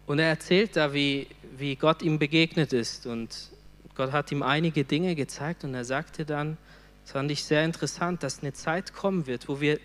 [0.06, 3.06] Und er erzählt da, wie, wie Gott ihm begegnet ist.
[3.06, 3.50] Und
[3.94, 5.64] Gott hat ihm einige Dinge gezeigt.
[5.64, 6.56] Und er sagte dann,
[7.04, 9.78] das fand ich sehr interessant, dass eine Zeit kommen wird, wo wir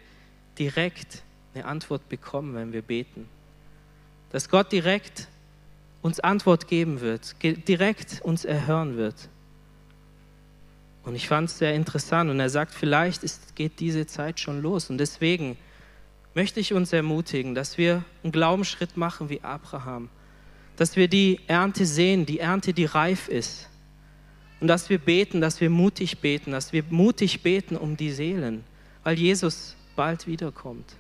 [0.58, 3.28] direkt eine Antwort bekommen, wenn wir beten.
[4.32, 5.28] Dass Gott direkt
[6.02, 9.30] uns Antwort geben wird, direkt uns erhören wird.
[11.04, 12.30] Und ich fand es sehr interessant.
[12.30, 14.90] Und er sagt, vielleicht ist, geht diese Zeit schon los.
[14.90, 15.58] Und deswegen
[16.34, 20.10] möchte ich uns ermutigen, dass wir einen Glaubensschritt machen wie Abraham.
[20.76, 23.68] Dass wir die Ernte sehen, die Ernte, die reif ist.
[24.60, 28.64] Und dass wir beten, dass wir mutig beten, dass wir mutig beten um die Seelen,
[29.04, 30.96] weil Jesus bald wiederkommt.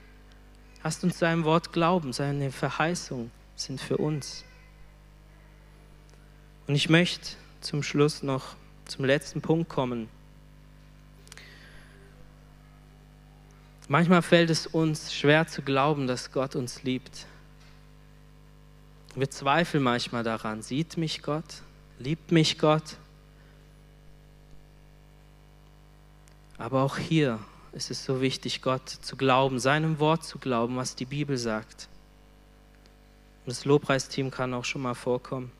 [0.83, 4.45] Lasst uns seinem Wort glauben, seine Verheißungen sind für uns.
[6.67, 10.07] Und ich möchte zum Schluss noch zum letzten Punkt kommen.
[13.91, 17.25] Manchmal fällt es uns schwer zu glauben, dass Gott uns liebt.
[19.15, 21.63] Wir zweifeln manchmal daran, sieht mich Gott,
[21.97, 22.97] liebt mich Gott.
[26.59, 27.39] Aber auch hier
[27.71, 31.89] ist es so wichtig, Gott zu glauben, seinem Wort zu glauben, was die Bibel sagt.
[33.43, 35.51] Und das Lobpreisteam kann auch schon mal vorkommen.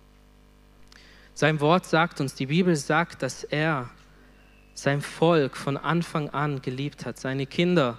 [1.33, 3.89] Sein Wort sagt uns, die Bibel sagt, dass er
[4.75, 7.97] sein Volk von Anfang an geliebt hat, seine Kinder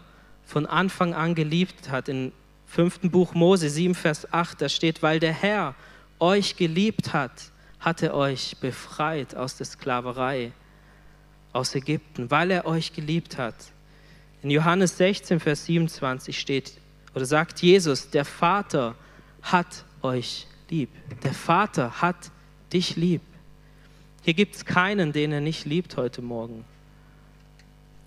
[0.50, 2.08] von Anfang an geliebt hat.
[2.08, 2.32] Im
[2.66, 5.74] fünften Buch Mose 7, Vers 8, da steht, weil der Herr
[6.18, 10.52] euch geliebt hat, hat er euch befreit aus der Sklaverei,
[11.52, 13.54] aus Ägypten, weil er euch geliebt hat.
[14.42, 16.72] In Johannes 16, Vers 27 steht
[17.14, 18.96] oder sagt Jesus, der Vater
[19.42, 20.90] hat euch lieb.
[21.22, 22.30] Der Vater hat
[22.72, 23.22] dich lieb.
[24.22, 26.64] Hier gibt es keinen, den er nicht liebt heute Morgen.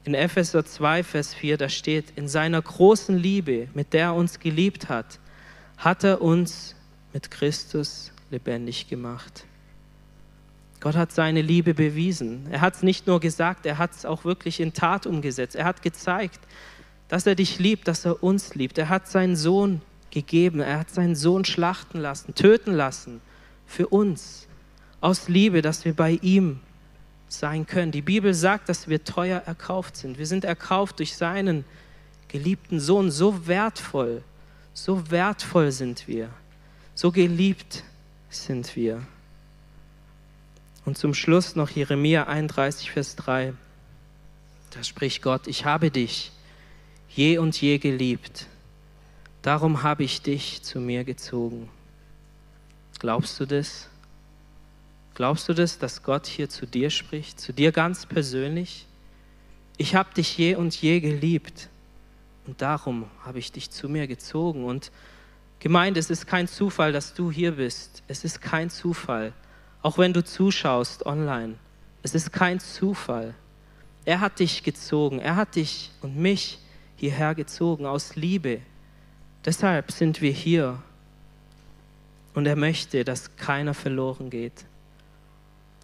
[0.06, 4.40] In Epheser 2, Vers 4, da steht, in seiner großen Liebe, mit der er uns
[4.40, 5.20] geliebt hat,
[5.78, 6.76] hat er uns
[7.14, 9.46] mit Christus lebendig gemacht.
[10.82, 12.48] Gott hat seine Liebe bewiesen.
[12.52, 15.56] Er hat es nicht nur gesagt, er hat es auch wirklich in Tat umgesetzt.
[15.56, 16.42] Er hat gezeigt,
[17.08, 18.78] dass er dich liebt, dass er uns liebt.
[18.78, 20.60] Er hat seinen Sohn gegeben.
[20.60, 23.22] Er hat seinen Sohn schlachten lassen, töten lassen
[23.66, 24.48] für uns.
[25.00, 26.60] Aus Liebe, dass wir bei ihm
[27.34, 27.92] sein können.
[27.92, 30.18] Die Bibel sagt, dass wir teuer erkauft sind.
[30.18, 31.66] Wir sind erkauft durch seinen
[32.28, 33.12] geliebten Sohn.
[33.12, 34.24] So wertvoll,
[34.74, 36.30] so wertvoll sind wir.
[36.96, 37.84] So geliebt
[38.30, 39.02] sind wir.
[40.86, 43.54] Und zum Schluss noch Jeremia 31, Vers 3.
[44.72, 46.32] Da spricht Gott, ich habe dich
[47.10, 48.48] je und je geliebt.
[49.42, 51.70] Darum habe ich dich zu mir gezogen.
[53.00, 53.90] Glaubst du das?
[55.16, 58.88] Glaubst du das, dass Gott hier zu dir spricht, zu dir ganz persönlich?
[59.78, 61.70] Ich habe dich je und je geliebt
[62.46, 64.66] und darum habe ich dich zu mir gezogen.
[64.66, 64.92] Und
[65.60, 68.04] gemeint, es ist kein Zufall, dass du hier bist.
[68.08, 69.34] Es ist kein Zufall.
[69.82, 71.56] Auch wenn du zuschaust online,
[72.04, 73.34] es ist kein Zufall.
[74.06, 76.60] Er hat dich gezogen, er hat dich und mich
[76.98, 78.60] hierher gezogen aus Liebe.
[79.46, 80.82] Deshalb sind wir hier.
[82.34, 84.66] Und er möchte, dass keiner verloren geht.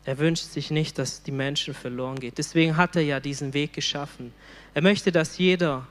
[0.09, 2.33] Er wünscht sich nicht, dass die Menschen verloren gehen.
[2.35, 4.33] Deswegen hat er ja diesen Weg geschaffen.
[4.73, 5.85] Er möchte, dass jeder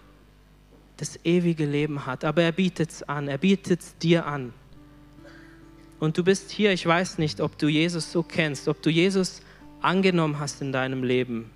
[0.97, 4.53] das ewige Leben hat, aber er bietet es an, er bietet es dir an.
[6.01, 9.41] Und du bist hier, ich weiß nicht, ob du Jesus so kennst, ob du Jesus
[9.83, 11.53] angenommen hast in deinem Leben.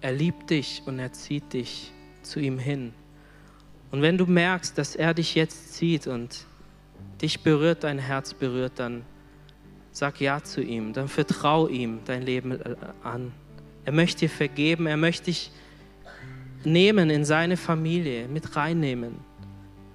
[0.00, 2.94] Er liebt dich und er zieht dich zu ihm hin.
[3.90, 6.46] Und wenn du merkst, dass er dich jetzt zieht und
[7.20, 9.04] dich berührt, dein Herz berührt, dann
[9.98, 13.32] sag Ja zu ihm, dann vertrau ihm dein Leben äh, an.
[13.84, 15.50] Er möchte dir vergeben, er möchte dich
[16.64, 19.28] nehmen in seine Familie, mit reinnehmen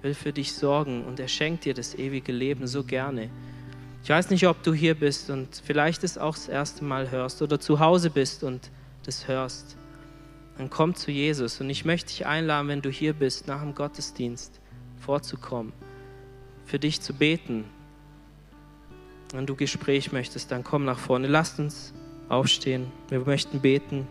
[0.04, 3.30] will für dich sorgen und er schenkt dir das ewige Leben so gerne.
[4.02, 7.40] Ich weiß nicht, ob du hier bist und vielleicht es auch das erste Mal hörst
[7.40, 8.70] oder zu Hause bist und
[9.04, 9.78] das hörst.
[10.58, 13.74] Dann komm zu Jesus und ich möchte dich einladen, wenn du hier bist, nach dem
[13.74, 14.60] Gottesdienst
[14.98, 15.72] vorzukommen,
[16.66, 17.64] für dich zu beten.
[19.32, 21.26] Wenn du Gespräch möchtest, dann komm nach vorne.
[21.26, 21.92] Lasst uns
[22.28, 22.86] aufstehen.
[23.08, 24.06] Wir möchten beten.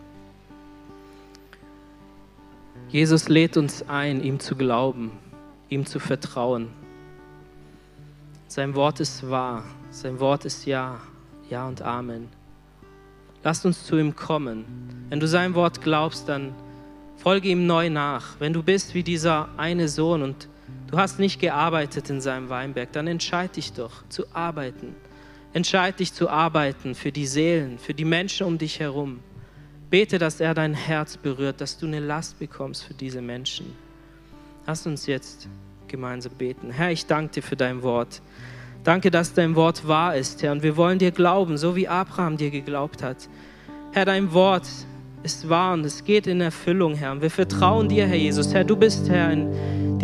[2.88, 5.12] Jesus lädt uns ein, ihm zu glauben
[5.68, 6.68] ihm zu vertrauen.
[8.48, 11.00] Sein Wort ist wahr, sein Wort ist Ja,
[11.50, 12.28] Ja und Amen.
[13.42, 14.64] Lasst uns zu ihm kommen.
[15.08, 16.54] Wenn du sein Wort glaubst, dann
[17.16, 18.38] Folge ihm neu nach.
[18.38, 20.48] Wenn du bist wie dieser eine Sohn und
[20.90, 24.94] du hast nicht gearbeitet in seinem Weinberg, dann entscheid dich doch zu arbeiten.
[25.52, 29.20] Entscheid dich zu arbeiten für die Seelen, für die Menschen um dich herum.
[29.88, 33.66] Bete, dass er dein Herz berührt, dass du eine Last bekommst für diese Menschen.
[34.66, 35.48] Lass uns jetzt
[35.86, 36.70] gemeinsam beten.
[36.70, 38.20] Herr, ich danke dir für dein Wort.
[38.82, 40.52] Danke, dass dein Wort wahr ist, Herr.
[40.52, 43.28] Und wir wollen dir glauben, so wie Abraham dir geglaubt hat.
[43.92, 44.66] Herr, dein Wort
[45.22, 47.12] ist wahr und es geht in Erfüllung, Herr.
[47.12, 48.52] Und wir vertrauen dir, Herr Jesus.
[48.52, 49.54] Herr, du bist, Herr, in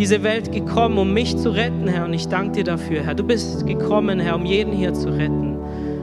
[0.01, 2.07] diese Welt gekommen, um mich zu retten, Herr.
[2.07, 3.15] Und ich danke dir dafür, Herr.
[3.15, 5.59] Du bist gekommen, Herr, um jeden hier zu retten.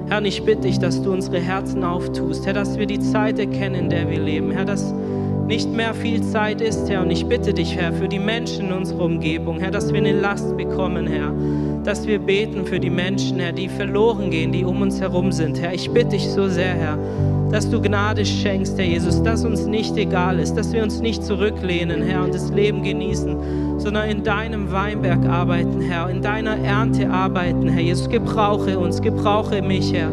[0.08, 3.40] Herr, und ich bitte dich, dass du unsere Herzen auftust, Herr, dass wir die Zeit
[3.40, 4.94] erkennen, in der wir leben, Herr, dass
[5.48, 7.02] nicht mehr viel Zeit ist, Herr.
[7.02, 10.14] Und ich bitte dich, Herr, für die Menschen in unserer Umgebung, Herr, dass wir eine
[10.14, 11.34] Last bekommen, Herr.
[11.84, 15.60] Dass wir beten für die Menschen, Herr, die verloren gehen, die um uns herum sind.
[15.60, 17.00] Herr, ich bitte dich so sehr, Herr,
[17.52, 21.24] dass du Gnade schenkst, Herr Jesus, dass uns nicht egal ist, dass wir uns nicht
[21.24, 27.10] zurücklehnen, Herr, und das Leben genießen, sondern in deinem Weinberg arbeiten, Herr, in deiner Ernte
[27.10, 28.10] arbeiten, Herr Jesus.
[28.10, 30.12] Gebrauche uns, gebrauche mich, Herr.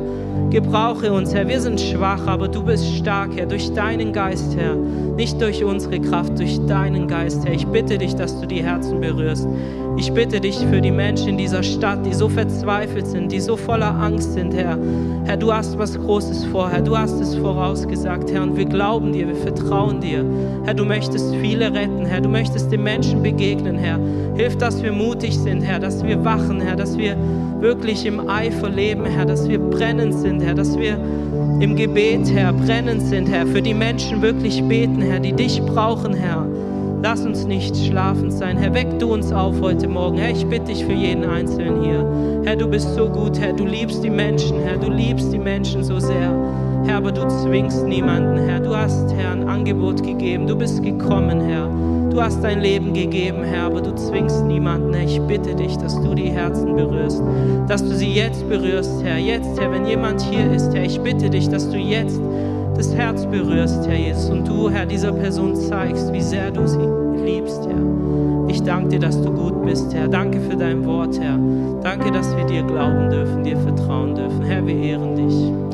[0.51, 1.49] Gebrauche uns, Herr.
[1.49, 4.77] Wir sind schwach, aber du bist stark, Herr, durch deinen Geist, Herr.
[4.77, 7.55] Nicht durch unsere Kraft, durch deinen Geist, Herr.
[7.55, 9.49] Ich bitte dich, dass du die Herzen berührst.
[9.97, 13.57] Ich bitte dich für die Menschen in dieser Stadt, die so verzweifelt sind, die so
[13.57, 14.79] voller Angst sind, Herr.
[15.25, 16.83] Herr, du hast was Großes vor, Herr.
[16.83, 18.43] Du hast es vorausgesagt, Herr.
[18.43, 20.25] Und wir glauben dir, wir vertrauen dir.
[20.65, 22.21] Herr, du möchtest viele retten, Herr.
[22.21, 23.99] Du möchtest den Menschen begegnen, Herr.
[24.37, 27.17] Hilf, dass wir mutig sind, Herr, dass wir wachen, Herr, dass wir
[27.61, 30.99] wirklich im Eifer leben, Herr, dass wir brennend sind, Herr, dass wir
[31.61, 36.15] im Gebet, Herr, brennend sind, Herr, für die Menschen wirklich beten, Herr, die dich brauchen,
[36.15, 36.47] Herr.
[37.03, 38.57] Lass uns nicht schlafend sein.
[38.57, 40.17] Herr, weck du uns auf heute Morgen.
[40.17, 42.43] Herr, ich bitte dich für jeden Einzelnen hier.
[42.45, 43.53] Herr, du bist so gut, Herr.
[43.53, 44.79] Du liebst die Menschen, Herr.
[44.79, 46.33] Du liebst die Menschen so sehr.
[46.87, 48.61] Herr, aber du zwingst niemanden, Herr.
[48.61, 50.47] Du hast, Herr, ein Angebot gegeben.
[50.47, 51.69] Du bist gekommen, Herr.
[52.11, 54.95] Du hast dein Leben gegeben, Herr, aber du zwingst niemanden.
[54.95, 57.21] Herr, ich bitte dich, dass du die Herzen berührst,
[57.67, 59.19] dass du sie jetzt berührst, Herr.
[59.19, 62.21] Jetzt, Herr, wenn jemand hier ist, Herr, ich bitte dich, dass du jetzt
[62.77, 66.87] das Herz berührst, Herr Jesus, und du, Herr, dieser Person zeigst, wie sehr du sie
[67.25, 68.49] liebst, Herr.
[68.49, 70.07] Ich danke dir, dass du gut bist, Herr.
[70.07, 71.39] Danke für dein Wort, Herr.
[71.83, 74.43] Danke, dass wir dir glauben dürfen, dir vertrauen dürfen.
[74.45, 75.74] Herr, wir ehren dich.